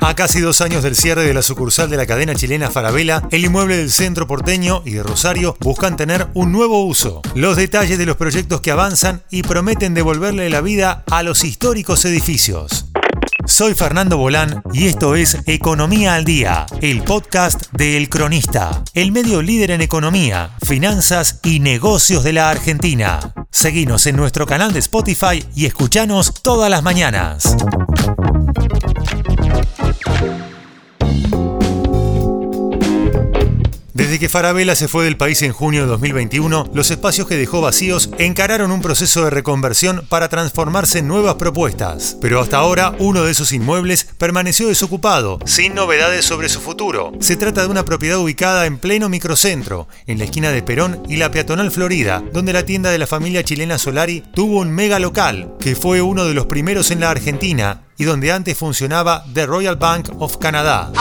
[0.00, 3.46] A casi dos años del cierre de la sucursal de la cadena chilena Farabela, el
[3.46, 7.22] inmueble del centro porteño y de Rosario buscan tener un nuevo uso.
[7.34, 12.04] Los detalles de los proyectos que avanzan y prometen devolverle la vida a los históricos
[12.04, 12.86] edificios.
[13.46, 19.10] Soy Fernando Bolán y esto es Economía al Día, el podcast de El Cronista, el
[19.10, 23.34] medio líder en economía, finanzas y negocios de la Argentina.
[23.54, 27.56] Seguinos en nuestro canal de Spotify y escuchanos todas las mañanas.
[34.14, 37.60] Desde que Farabella se fue del país en junio de 2021, los espacios que dejó
[37.60, 42.16] vacíos encararon un proceso de reconversión para transformarse en nuevas propuestas.
[42.20, 47.10] Pero hasta ahora, uno de esos inmuebles permaneció desocupado, sin novedades sobre su futuro.
[47.18, 51.16] Se trata de una propiedad ubicada en pleno microcentro, en la esquina de Perón y
[51.16, 55.56] la peatonal Florida, donde la tienda de la familia chilena Solari tuvo un mega local,
[55.58, 59.74] que fue uno de los primeros en la Argentina y donde antes funcionaba The Royal
[59.74, 60.92] Bank of Canada.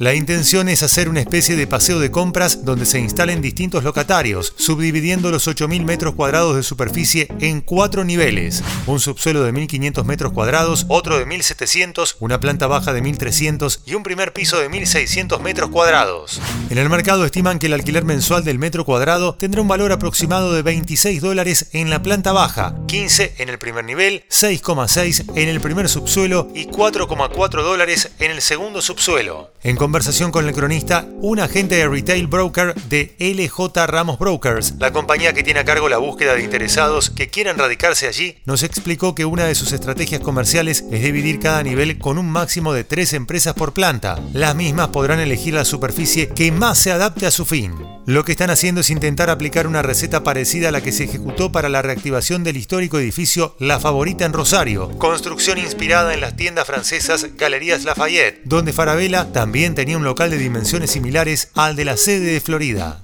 [0.00, 4.54] La intención es hacer una especie de paseo de compras donde se instalen distintos locatarios,
[4.56, 8.64] subdividiendo los 8.000 metros cuadrados de superficie en cuatro niveles.
[8.86, 13.92] Un subsuelo de 1.500 metros cuadrados, otro de 1.700, una planta baja de 1.300 y
[13.92, 16.40] un primer piso de 1.600 metros cuadrados.
[16.70, 20.54] En el mercado estiman que el alquiler mensual del metro cuadrado tendrá un valor aproximado
[20.54, 25.60] de 26 dólares en la planta baja, 15 en el primer nivel, 6,6 en el
[25.60, 29.52] primer subsuelo y 4,4 dólares en el segundo subsuelo.
[29.90, 35.32] Conversación con el cronista, un agente de retail broker de LJ Ramos Brokers, la compañía
[35.32, 39.24] que tiene a cargo la búsqueda de interesados que quieran radicarse allí, nos explicó que
[39.24, 43.54] una de sus estrategias comerciales es dividir cada nivel con un máximo de tres empresas
[43.54, 44.16] por planta.
[44.32, 47.74] Las mismas podrán elegir la superficie que más se adapte a su fin.
[48.06, 51.52] Lo que están haciendo es intentar aplicar una receta parecida a la que se ejecutó
[51.52, 56.66] para la reactivación del histórico edificio La Favorita en Rosario, construcción inspirada en las tiendas
[56.66, 61.96] francesas Galerías Lafayette, donde Farabella también tenía un local de dimensiones similares al de la
[61.96, 63.00] sede de Florida.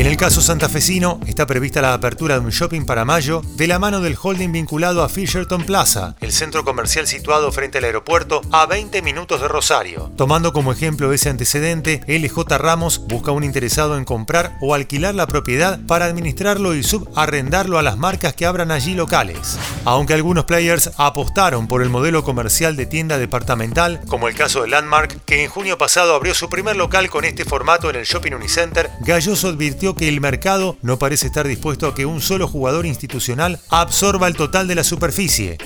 [0.00, 3.78] En el caso santafesino, está prevista la apertura de un shopping para mayo de la
[3.78, 8.64] mano del holding vinculado a Fisherton Plaza, el centro comercial situado frente al aeropuerto a
[8.64, 10.10] 20 minutos de Rosario.
[10.16, 15.26] Tomando como ejemplo ese antecedente, LJ Ramos busca un interesado en comprar o alquilar la
[15.26, 19.58] propiedad para administrarlo y subarrendarlo a las marcas que abran allí locales.
[19.84, 24.68] Aunque algunos players apostaron por el modelo comercial de tienda departamental, como el caso de
[24.68, 28.32] Landmark, que en junio pasado abrió su primer local con este formato en el Shopping
[28.32, 32.86] Unicenter, Galloso advirtió que el mercado no parece estar dispuesto a que un solo jugador
[32.86, 35.58] institucional absorba el total de la superficie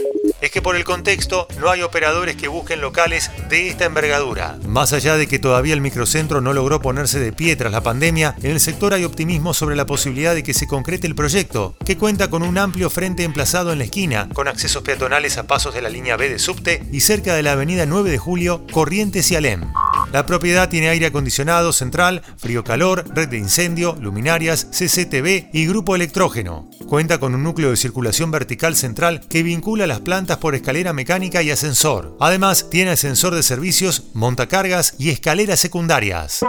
[0.44, 4.58] es que por el contexto no hay operadores que busquen locales de esta envergadura.
[4.66, 8.34] Más allá de que todavía el microcentro no logró ponerse de pie tras la pandemia,
[8.42, 11.96] en el sector hay optimismo sobre la posibilidad de que se concrete el proyecto, que
[11.96, 15.80] cuenta con un amplio frente emplazado en la esquina, con accesos peatonales a pasos de
[15.80, 19.36] la línea B de subte y cerca de la avenida 9 de Julio, Corrientes y
[19.36, 19.62] Alem.
[20.12, 26.70] La propiedad tiene aire acondicionado central, frío-calor, red de incendio, luminarias, CCTV y grupo electrógeno.
[26.86, 31.42] Cuenta con un núcleo de circulación vertical central que vincula las plantas por escalera mecánica
[31.42, 32.16] y ascensor.
[32.20, 36.44] Además, tiene ascensor de servicios, montacargas y escaleras secundarias.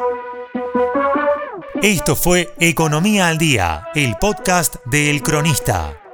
[1.81, 6.04] Esto fue Economía al Día, el podcast de El Cronista.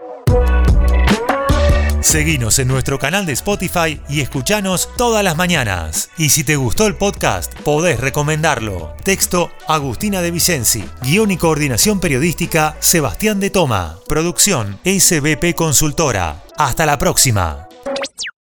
[2.01, 6.09] Seguinos en nuestro canal de Spotify y escuchanos todas las mañanas.
[6.17, 8.95] Y si te gustó el podcast, podés recomendarlo.
[9.03, 10.83] Texto Agustina de Vicenzi.
[11.03, 13.99] Guión y coordinación periodística Sebastián de Toma.
[14.07, 16.43] Producción SBP Consultora.
[16.57, 17.60] Hasta la próxima.